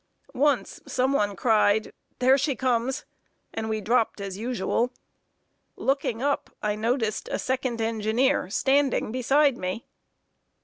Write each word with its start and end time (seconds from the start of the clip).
Once, 0.33 0.81
some 0.87 1.13
one 1.13 1.35
cried, 1.35 1.93
"There 2.17 2.35
she 2.35 2.55
comes!" 2.55 3.05
and 3.53 3.69
we 3.69 3.81
dropped 3.81 4.19
as 4.19 4.35
usual. 4.35 4.91
Looking 5.75 6.23
up, 6.23 6.49
I 6.63 6.73
noticed 6.75 7.29
a 7.31 7.37
second 7.37 7.79
engineer 7.79 8.49
standing 8.49 9.11
beside 9.11 9.59
me. 9.59 9.85